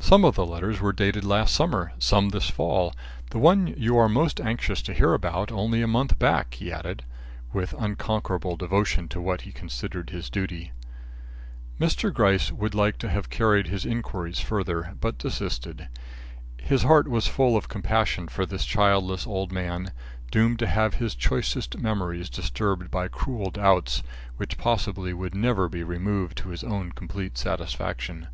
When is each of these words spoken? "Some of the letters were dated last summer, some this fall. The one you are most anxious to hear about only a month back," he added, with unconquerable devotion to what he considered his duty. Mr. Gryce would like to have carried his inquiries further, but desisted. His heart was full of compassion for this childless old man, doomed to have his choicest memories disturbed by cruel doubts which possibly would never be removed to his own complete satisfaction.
"Some 0.00 0.24
of 0.24 0.36
the 0.36 0.46
letters 0.46 0.80
were 0.80 0.94
dated 0.94 1.22
last 1.22 1.54
summer, 1.54 1.92
some 1.98 2.30
this 2.30 2.48
fall. 2.48 2.94
The 3.28 3.36
one 3.38 3.66
you 3.66 3.98
are 3.98 4.08
most 4.08 4.40
anxious 4.40 4.80
to 4.80 4.94
hear 4.94 5.12
about 5.12 5.52
only 5.52 5.82
a 5.82 5.86
month 5.86 6.18
back," 6.18 6.54
he 6.54 6.72
added, 6.72 7.04
with 7.52 7.74
unconquerable 7.78 8.56
devotion 8.56 9.06
to 9.08 9.20
what 9.20 9.42
he 9.42 9.52
considered 9.52 10.08
his 10.08 10.30
duty. 10.30 10.72
Mr. 11.78 12.10
Gryce 12.10 12.50
would 12.50 12.74
like 12.74 12.96
to 13.00 13.10
have 13.10 13.28
carried 13.28 13.66
his 13.66 13.84
inquiries 13.84 14.40
further, 14.40 14.94
but 14.98 15.18
desisted. 15.18 15.88
His 16.56 16.84
heart 16.84 17.06
was 17.06 17.26
full 17.26 17.54
of 17.54 17.68
compassion 17.68 18.28
for 18.28 18.46
this 18.46 18.64
childless 18.64 19.26
old 19.26 19.52
man, 19.52 19.92
doomed 20.30 20.58
to 20.60 20.66
have 20.68 20.94
his 20.94 21.14
choicest 21.14 21.76
memories 21.76 22.30
disturbed 22.30 22.90
by 22.90 23.08
cruel 23.08 23.50
doubts 23.50 24.02
which 24.38 24.56
possibly 24.56 25.12
would 25.12 25.34
never 25.34 25.68
be 25.68 25.82
removed 25.84 26.38
to 26.38 26.48
his 26.48 26.64
own 26.64 26.92
complete 26.92 27.36
satisfaction. 27.36 28.28